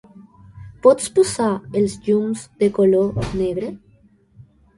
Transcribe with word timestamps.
Pots 0.85 1.11
posar 1.19 1.49
els 1.81 1.99
llums 2.07 2.47
de 2.65 2.71
color 2.79 3.29
negre? 3.45 3.71